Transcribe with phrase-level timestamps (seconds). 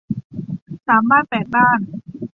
[0.87, 1.79] สามบ้านแปดบ้าน